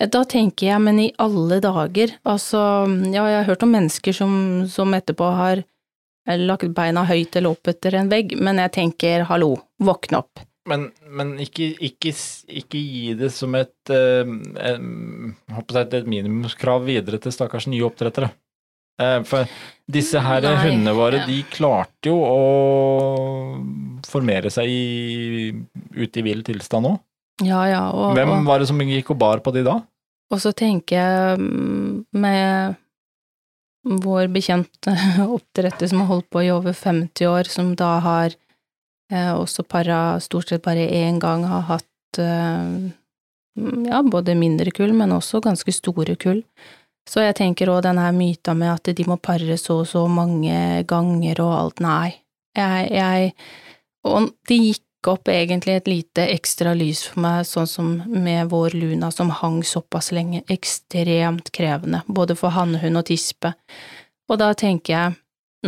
[0.00, 4.16] Eh, Da tenker jeg, men i alle dager, altså, ja, jeg har hørt om mennesker
[4.16, 8.72] som, som etterpå har eh, lagt beina høyt eller opp etter en vegg, men jeg
[8.78, 10.40] tenker, hallo, våkne opp.
[10.64, 12.14] Men, men ikke, ikke,
[12.48, 18.30] ikke gi det som et, et, et minimumskrav videre til stakkars nye oppdrettere.
[19.02, 19.48] Eh, for
[19.90, 21.26] disse her Nei, hundene våre, ja.
[21.28, 22.44] de klarte jo å
[24.06, 25.50] formere seg i,
[25.98, 27.00] ute i vill tilstand òg.
[27.42, 29.80] Ja, ja, og, Hvem var det som gikk og bar på de da?
[30.34, 32.80] og så tenker jeg mm, med
[34.04, 34.94] vår bekjente
[35.36, 38.36] oppdretter som har holdt på i over 50 år, som da har
[39.12, 42.92] eh, også para stort sett bare én gang har hatt eh,
[43.90, 46.42] ja, både mindre kull, men også ganske store kull.
[47.08, 50.84] Så jeg tenker òg denne myta med at de må pare så og så mange
[50.88, 52.14] ganger og alt, nei.
[52.56, 53.32] Jeg, jeg
[54.04, 58.76] Og det gikk opp egentlig et lite ekstra lys for meg, sånn som med vår
[58.76, 63.54] Luna som hang såpass lenge, ekstremt krevende, både for hannhund og tispe.
[64.28, 65.16] Og da tenker jeg,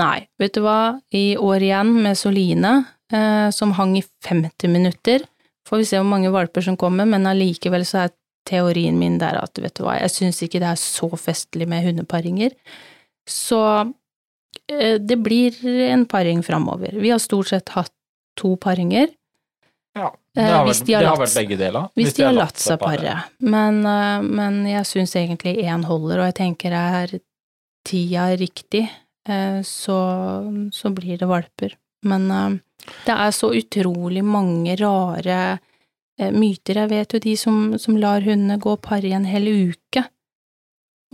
[0.01, 2.75] nei, vet du hva, i år igjen med Soline,
[3.13, 5.25] eh, som hang i 50 minutter,
[5.69, 8.15] får vi se hvor mange valper som kommer, men allikevel så er
[8.47, 11.85] teorien min der at, vet du hva, jeg syns ikke det er så festlig med
[11.85, 12.55] hundeparinger.
[13.27, 13.61] Så
[14.71, 15.57] eh, det blir
[15.91, 16.95] en paring framover.
[16.95, 17.93] Vi har stort sett hatt
[18.39, 19.09] to paringer,
[19.97, 21.85] Ja, Eh, det har, hvis vært, de har det har latt- vært begge deler.
[21.97, 23.13] hvis de har latt seg pare.
[23.41, 27.15] Men, eh, men jeg syns egentlig én holder, og jeg tenker er
[27.89, 28.83] tida riktig,
[29.27, 29.97] eh, så,
[30.77, 31.73] så blir det valper.
[32.05, 32.59] Men eh,
[33.07, 35.59] det er så utrolig mange rare eh,
[36.33, 36.81] myter.
[36.83, 40.05] Jeg vet jo de som, som lar hundene gå og pare i en hel uke,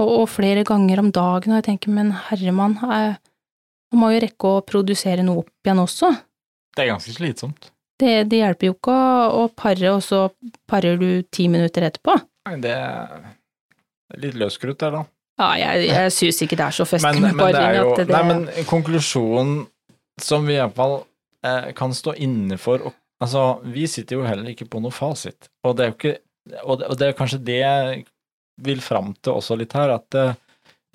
[0.01, 3.19] og, og flere ganger om dagen, og jeg tenker, men herremann, eh,
[3.93, 6.13] man må jo rekke å produsere noe opp igjen også.
[6.73, 7.71] Det er ganske slitsomt.
[8.01, 10.25] Det, det hjelper jo ikke å, å pare, og så
[10.71, 12.17] parer du ti minutter etterpå.
[12.49, 15.05] Nei, Det er litt løskrutt der, da.
[15.43, 18.05] Ja, jeg, jeg syns ikke det er så festlig Men, men det er jo det
[18.11, 19.63] Nei, men konklusjonen
[20.21, 20.99] som vi iallfall
[21.47, 25.47] eh, kan stå inne for og, Altså, vi sitter jo heller ikke på noe fasit,
[25.63, 26.15] og det er jo ikke
[26.67, 28.01] Og det, og det er kanskje det jeg
[28.67, 30.33] vil fram til også litt her, at uh,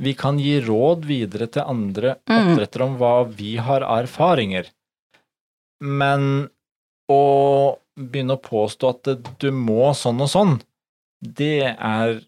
[0.03, 2.51] vi kan gi råd videre til andre Mm.
[2.51, 4.67] oppdrettere om hva vi har erfaringer,
[5.81, 6.49] men
[7.09, 7.21] å
[7.95, 9.09] begynne å påstå at
[9.39, 10.53] du må sånn og sånn,
[11.23, 12.19] det er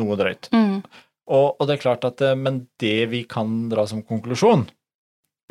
[0.00, 0.48] noe drøyt.
[0.52, 0.80] mm,
[1.28, 4.64] Og, og det er klart at eh, Men det vi kan dra som konklusjon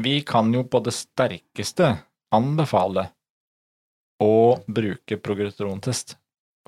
[0.01, 1.93] Vi kan jo på det sterkeste
[2.33, 3.11] anbefale
[4.23, 6.17] å bruke progesterontest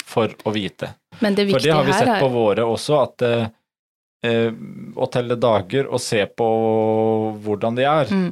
[0.05, 0.93] for å vite.
[1.19, 3.45] Men det For det har vi sett er på våre også, at eh,
[4.25, 4.49] eh,
[4.95, 6.49] å telle dager og se på
[7.43, 8.29] hvordan de er, mm.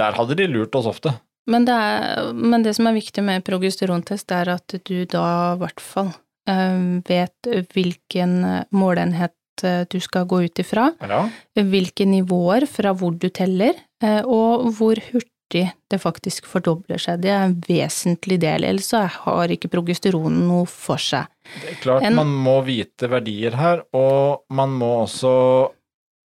[0.00, 1.14] der hadde de lurt oss ofte.
[1.48, 5.60] Men det, er, men det som er viktig med progesterontest, er at du da i
[5.62, 6.12] hvert fall
[6.48, 8.36] eh, vet hvilken
[8.76, 11.24] måleenhet eh, du skal gå ut ifra, Ja.
[11.56, 17.20] hvilke nivåer fra hvor du teller, eh, og hvor hurtig det faktisk fordobler seg.
[17.22, 21.26] Det er en vesentlig del, ellers har ikke progesteronen noe for seg.
[21.62, 25.70] Det er klart En- man må vite verdier her, og man må også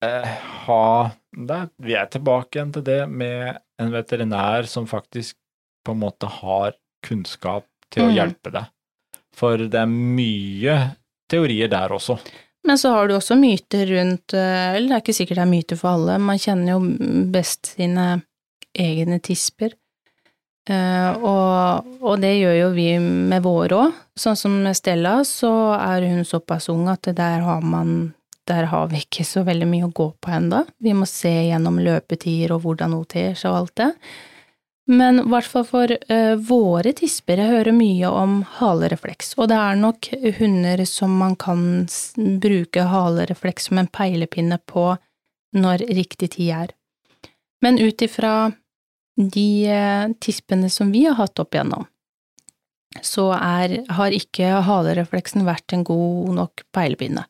[0.02, 5.36] eh, ha der, Vi er tilbake igjen til det med en veterinær som faktisk
[5.84, 6.72] på en måte har
[7.06, 8.14] kunnskap til å Mm.
[8.16, 8.66] hjelpe deg.
[9.36, 10.96] For det er mye
[11.30, 12.18] teorier der også.
[12.64, 15.50] Men så har du også myter rundt eh, Eller det er ikke sikkert det er
[15.54, 18.22] myter for alle, man kjenner jo best sine
[18.74, 19.76] egne tisper.
[20.70, 24.00] Uh, og, og det gjør jo vi med våre òg.
[24.20, 28.12] Sånn som Stella, så er hun såpass ung at der har man
[28.50, 30.64] der har vi ikke så veldig mye å gå på enda.
[30.82, 33.90] Vi må se gjennom løpetider og hvordan hun ter seg og alt det.
[34.90, 39.58] Men i hvert fall for uh, våre tisper, jeg hører mye om halerefleks, og det
[39.60, 40.08] er nok
[40.40, 41.86] hunder som man kan
[42.42, 44.88] bruke halerefleks som en peilepinne på
[45.54, 46.74] når riktig tid er.
[47.62, 48.50] Men ut ifra
[49.28, 51.84] de eh, tispene som vi har hatt opp igjennom,
[53.02, 57.26] så er, har ikke halerefleksen vært en god nok peilebinde.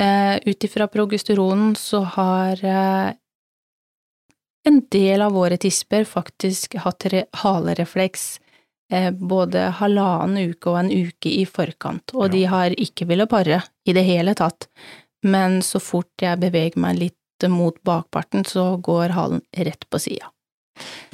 [0.00, 3.12] Eh, ut ifra progesteronen så har eh,
[4.66, 8.40] en del av våre tisper faktisk hatt re- halerefleks
[8.92, 12.32] eh, både halvannen uke og en uke i forkant, og Ja.
[12.32, 14.66] de har ikke villet pare i det hele tatt.
[15.22, 20.30] Men så fort jeg beveger meg litt mot bakparten, så går halen rett på sida.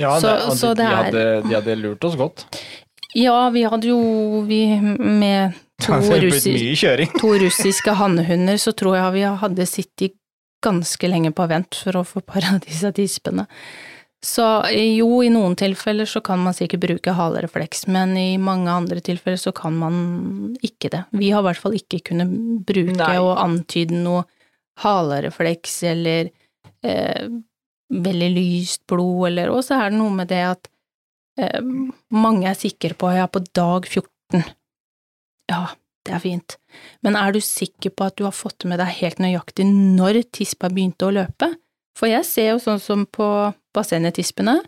[0.01, 2.47] Ja, Så- det, så de, det de, er- hadde, de hadde lurt oss godt.
[3.15, 6.55] Ja, vi hadde jo vi med to, Det russi,
[7.19, 10.15] to russiske hannehunder, så tror jeg vi hadde sittet
[10.63, 13.47] ganske lenge på vent for å få paradis av tispene.
[14.23, 14.45] Så
[14.77, 19.41] jo, i noen tilfeller så kan man sikkert bruke halerefleks, men i mange andre tilfeller
[19.41, 19.95] så kan man
[20.61, 21.01] ikke det.
[21.17, 22.29] Vi har i hvert fall ikke kunnet
[22.69, 23.15] bruke Nei.
[23.17, 24.27] og antyde noe
[24.85, 26.29] halerefleks eller
[26.85, 27.29] eh,
[27.91, 30.69] veldig lyst blod, eller Og så er det noe med det at
[31.39, 31.61] eh,
[32.15, 34.45] mange er sikre på ja, på dag 14.
[35.51, 35.65] Ja,
[36.07, 36.57] det er fint.
[37.03, 40.71] Men er du sikker på at du har fått med deg helt nøyaktig når tispa
[40.71, 41.51] begynte å løpe?
[41.99, 43.27] For jeg ser jo sånn som på
[43.75, 44.61] bassengetispene,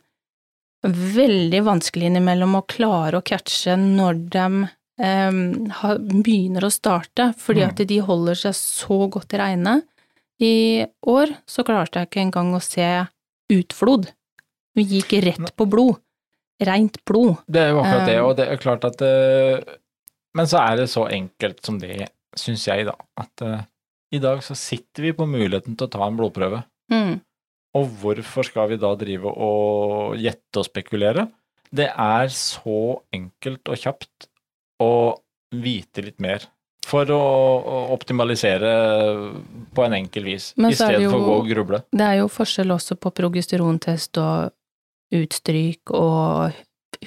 [0.82, 4.46] veldig vanskelig innimellom å klare å catche når de
[5.02, 7.68] eh, begynner å starte, fordi Mm.
[7.70, 9.86] at de holder seg så godt i regnet.
[10.40, 12.86] I år så klarte jeg ikke engang å se
[13.52, 14.08] utflod.
[14.76, 16.00] Vi gikk rett på blod.
[16.62, 17.42] Rent blod.
[17.50, 19.78] Det er jo akkurat det, Um, og det er klart at eh,
[20.36, 22.06] Men så er det så enkelt som det,
[22.38, 23.64] syns jeg, da, at eh,
[24.16, 26.62] i dag så sitter vi på muligheten til å ta en blodprøve.
[26.92, 27.18] Mm.
[27.76, 31.26] Og hvorfor skal vi da drive og gjette og spekulere?
[31.72, 34.28] Det er så enkelt og kjapt
[34.84, 34.92] å
[35.52, 36.44] vite litt mer.
[36.92, 37.20] For å,
[37.64, 38.72] å optimalisere
[39.72, 41.78] på en enkel vis, i stedet for å gå og gruble.
[41.88, 44.52] Det er jo forskjell også på progesterontest og
[45.16, 46.52] utstryk og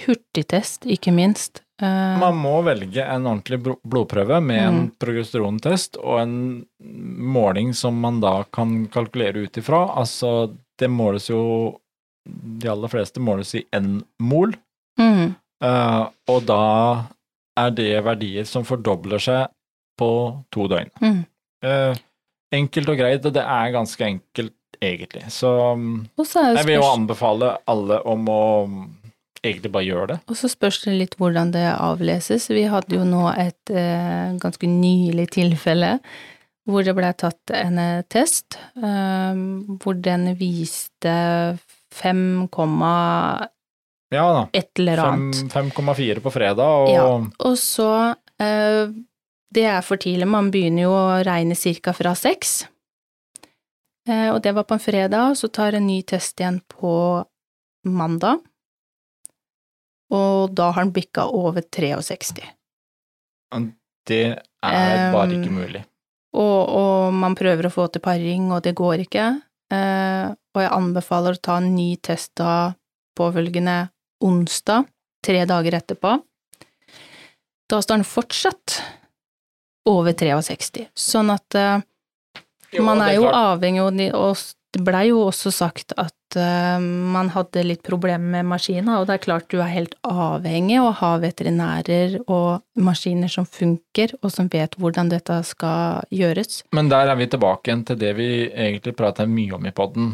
[0.06, 1.62] hurtigtest, ikke minst.
[1.82, 4.92] Eh, Man må velge en ordentlig blodprøve med en Mm.
[5.00, 9.86] progesterontest og en måling som man da kan kalkulere ut ifra.
[9.96, 11.80] Altså, det måles jo
[12.28, 14.56] De aller fleste måles i én mol,
[14.98, 17.06] mm, uh, og da
[17.56, 19.46] er det verdier som fordobler seg
[19.98, 20.12] på
[20.54, 20.92] to døgn.
[21.02, 21.24] mm.
[21.66, 21.98] Eh,
[22.54, 25.24] enkelt og greit, og det er ganske enkelt egentlig.
[25.34, 28.84] Så mm, jeg vil jo anbefale alle om å mm,
[29.42, 30.20] egentlig bare gjøre det.
[30.30, 32.48] Og så spørs det litt hvordan det avleses.
[32.54, 35.98] Vi hadde jo nå et eh, ganske nylig tilfelle
[36.66, 39.42] hvor det ble tatt en eh, test, eh,
[39.82, 41.18] hvor den viste
[44.14, 44.46] Ja da.
[44.54, 45.44] et eller annet.
[45.54, 47.06] 5,4 på fredag, og Ja.
[47.46, 47.92] Og så
[48.42, 48.90] eh,
[49.56, 52.66] Det er for tidlig, man begynner jo å regne cirka fra seks.
[54.10, 57.24] Eh, og det var på en fredag, så tar en ny test igjen på
[57.88, 58.44] mandag.
[60.14, 62.52] Og da har den bikka over 63.
[64.06, 65.84] det er bare Um, ikke mulig.
[66.36, 69.30] Og, og man prøver å få til paring, og det går ikke.
[69.72, 72.76] Uh, og jeg anbefaler å ta en ny test da
[73.18, 73.88] påfølgende
[74.26, 74.92] onsdag,
[75.26, 76.18] tre dager etterpå.
[77.72, 78.78] Da står den fortsatt
[79.90, 81.80] over 63, sånn at uh,
[82.82, 83.42] man jo, er jo klart.
[83.56, 84.38] avhengig, og og
[84.76, 89.16] det blei jo også sagt at uh, man hadde litt problemer med maskina, og det
[89.16, 94.34] er klart du er helt avhengig av å ha veterinærer og maskiner som funker, og
[94.36, 96.66] som vet hvordan dette skal gjøres.
[96.76, 100.12] Men der er vi tilbake igjen til det vi egentlig prater mye om i podden.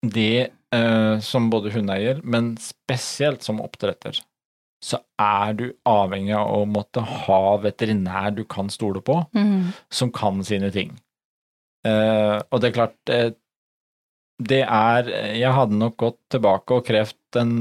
[0.00, 4.22] Det uh, som både hundeeier, men spesielt som oppdretter,
[4.84, 9.16] så er du avhengig av å måtte ha veterinær du kan stole på,
[9.90, 10.92] som kan sine ting.
[11.86, 13.30] Uh, og det er klart, uh,
[14.42, 17.52] det er Jeg hadde nok gått tilbake og krevd en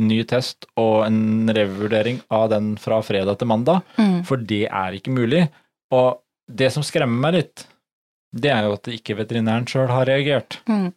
[0.00, 4.22] ny test og en revurdering av den fra fredag til mandag, Mm.
[4.24, 5.48] for det er ikke mulig.
[5.92, 7.66] Og det som skremmer meg litt,
[8.32, 10.60] det er jo at ikke veterinæren sjøl har reagert.
[10.68, 10.92] Mm.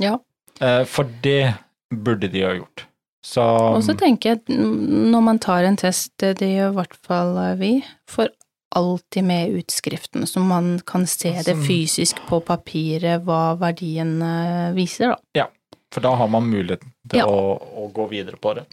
[0.00, 0.18] Ja.
[0.60, 1.54] Eh, For det
[1.92, 2.86] burde de ha gjort.
[3.28, 6.94] Så Og så tenker jeg, at når man tar en test, det gjør i hvert
[7.04, 7.72] fall eh, vi,
[8.08, 8.30] for
[8.78, 15.12] alltid med utskriften, så man kan se det fysisk på papiret hva verdien eh, viser,
[15.34, 15.46] da.
[15.92, 17.24] For da har man muligheten til Ja.
[17.28, 18.66] å, å gå videre på det.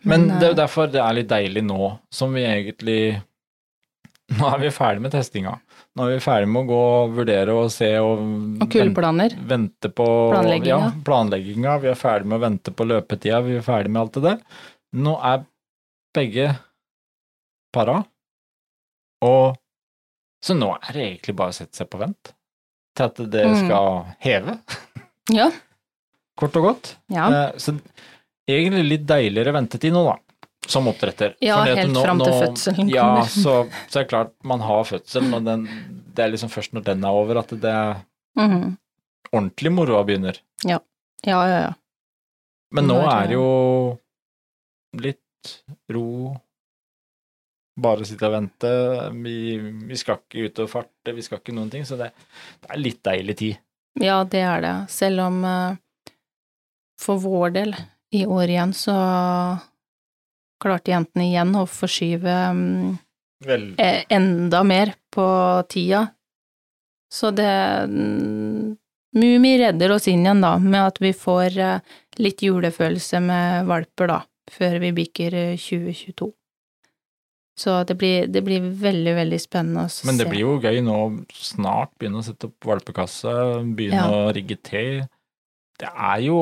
[0.00, 2.98] Men Men, det er jo eh, derfor det er litt deilig nå, som vi egentlig
[4.34, 5.58] Nå er vi ferdig med testinga.
[5.94, 8.22] Nå er vi ferdig med å gå og vurdere og se og
[8.64, 9.36] Og kuleplaner.
[9.46, 10.78] vente på Planlegginga.
[10.88, 11.74] Ja, planlegginga.
[11.84, 14.40] Vi er ferdig med å vente på løpetida, vi er ferdig med alt det der.
[14.94, 15.44] Nå er
[16.14, 16.48] begge
[17.74, 18.00] para,
[19.22, 19.56] og
[20.44, 22.34] så nå er det egentlig bare å sette seg på vent
[22.94, 23.56] til at det Mm.
[23.64, 24.58] skal heve,
[25.30, 25.50] Ja.
[26.36, 26.96] kort og godt.
[27.08, 27.28] ja.
[27.30, 27.78] Eh, Så
[28.48, 30.18] egentlig litt deiligere ventetid nå, da,
[30.70, 31.34] som oppdretter.
[31.44, 33.28] Ja, Fordi helt nå- fram til fødselen Ja, kommer.
[33.28, 35.66] så, så er det klart, man har fødselen, og den,
[36.14, 37.96] det er liksom først når den er over at det er
[38.36, 38.76] Mhm.
[39.32, 40.38] ordentlig moroa begynner.
[40.64, 40.78] ja,
[41.26, 41.72] ja, ja.
[42.72, 43.98] Men nå nå er det jo
[44.98, 46.36] litt ro,
[47.78, 48.70] bare sitte og vente.
[49.22, 52.12] Vi, vi skal ikke ut og farte, vi skal ikke noen ting, så det,
[52.62, 53.58] det er litt deilig tid.
[54.00, 54.74] Ja, det er det.
[54.90, 55.76] Selv om eh,
[56.98, 57.74] for vår del,
[58.14, 58.94] i år igjen, så
[60.64, 62.94] klarte jentene igjen å forskyve mm,
[63.44, 65.26] Vel, eh, enda mer på
[65.68, 66.06] tida.
[67.12, 67.50] Så det
[67.90, 68.72] mm,
[69.14, 74.10] Mummi redder oss inn igjen, da, med at vi får eh, litt julefølelse med valper,
[74.10, 74.16] da,
[74.50, 76.32] før vi bikker eh, 2022.
[77.54, 80.02] Så det blir, det blir veldig, veldig spennende å se.
[80.08, 80.96] men det blir jo gøy nå
[81.38, 83.34] snart begynne å sette opp valpekasse,
[83.78, 84.08] begynne Ja.
[84.10, 84.82] å rigge te.
[85.78, 86.40] Det er jo,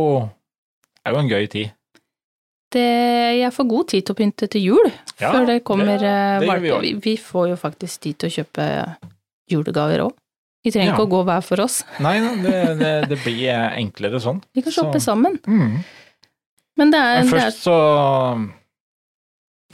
[0.96, 1.74] det er jo en gøy tid.
[2.72, 2.82] Det,
[3.38, 6.40] jeg får god tid til å pynte til jul, Ja, før det kommer det- eh,
[6.40, 8.66] det gjør vi Vi, vi får jo faktisk tid til å kjøpe
[9.50, 10.12] julegaver òg.
[10.64, 10.94] Vi trenger Ja.
[10.96, 11.82] ikke å gå hver for oss.
[12.00, 14.40] Nei, det, det, blir enklere sånn.
[14.54, 15.38] Vi kan Så- sammen.
[15.46, 15.84] Mm.
[16.76, 17.76] Men det er, Men først så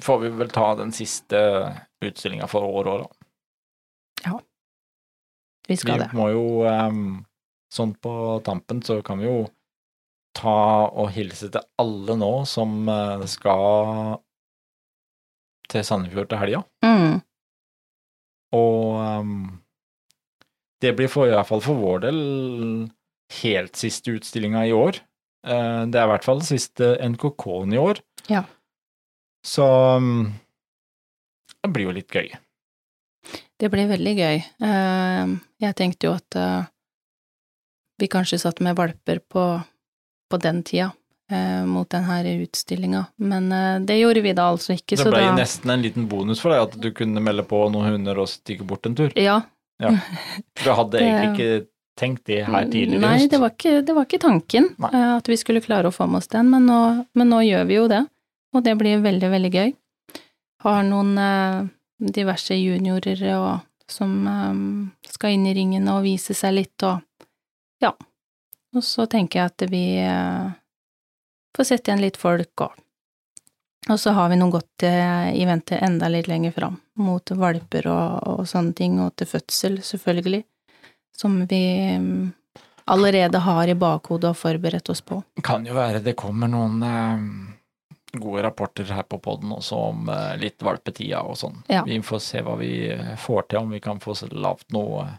[0.01, 1.39] får vi vel ta den siste
[2.03, 3.07] utstillinga for året òg,
[4.25, 4.41] da.
[5.69, 6.13] Vi skal Vi det.
[6.17, 7.25] må jo ehm,
[7.71, 9.43] Sånn på tampen så kan vi jo
[10.39, 10.57] ta
[10.89, 14.19] og hilse til alle nå som eh, skal
[15.69, 16.63] til Sandefjord til helga.
[16.87, 17.19] Mm.
[18.57, 19.33] Og um,
[20.81, 22.21] det blir for, i hvert fall for vår del
[23.43, 25.03] helt siste utstillinga i år.
[25.45, 28.01] Eh, det er i hvert fall siste NKK-en i år.
[28.33, 28.47] Ja.
[29.45, 30.31] Så ehm,
[31.61, 32.31] det blir jo litt gøy.
[33.59, 34.41] Det blir veldig gøy.
[34.71, 36.37] Eh, Jeg tenkte jo at
[37.99, 39.45] vi kanskje satt med valper på,
[40.29, 40.91] på den tida,
[41.33, 45.13] eh, mot den her utstillinga, men eh, det gjorde vi da altså ikke, Det så
[45.13, 48.21] ble da nesten en liten bonus for deg at du kunne melde på noen hunder
[48.23, 49.15] og stikke bort en tur.
[49.17, 49.41] Ja.
[50.59, 51.67] Du hadde egentlig ikke
[51.99, 54.91] tenkt det her tidligere Nei, det var ikke, det var ikke tanken Nei.
[54.95, 56.79] eh, at vi skulle klare å få med oss den, men nå,
[57.19, 58.05] men nå gjør vi jo det,
[58.55, 59.73] og det blir veldig, veldig gøy.
[60.65, 61.59] Har noen eh,
[62.19, 67.03] diverse juniorer og, som eh, skal inn i ringen og vise seg litt, og
[67.83, 67.93] ja.
[68.79, 70.51] Og så tenker jeg at vi eh,
[71.57, 72.77] får sette igjen litt folk, og
[73.89, 77.87] og så har vi noe godt eh, i vente enda litt lenger fram, mot valper
[77.89, 80.43] og, og sånne ting, og til fødsel, selvfølgelig,
[81.17, 81.63] som vi
[81.97, 82.27] mm,
[82.91, 85.23] allerede har i bakhodet og forberedt oss på.
[85.47, 87.25] Kan jo være det kommer noen eh,
[88.19, 91.63] gode rapporter her på poden også om eh, litt valpetida og sånn.
[91.73, 91.87] Ja.
[91.87, 95.17] Vi får se hva vi eh, får til, om vi kan få lavt noe eh,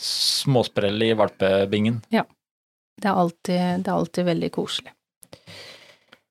[0.00, 2.02] småsprell i valpebingen.
[3.00, 4.94] Det er alltid, det er alltid veldig koselig.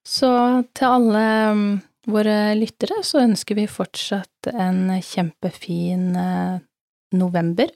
[0.05, 0.30] Så
[0.78, 1.67] til alle mm,
[2.09, 6.61] våre lyttere så ønsker vi fortsatt en kjempefin eh,
[7.17, 7.72] november.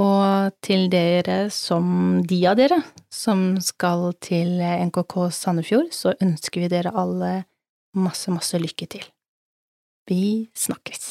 [0.00, 2.78] Og til dere som de av dere
[3.12, 7.32] som skal til NKK Sandefjord, så ønsker vi dere alle
[7.96, 9.04] masse, masse lykke til.
[10.08, 11.10] Vi snakkes.